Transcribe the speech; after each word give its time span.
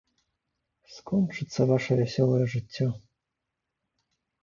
Скончыцца 0.93 1.61
ваша 1.73 1.93
вясёлае 2.01 2.43
жыццё. 2.57 2.87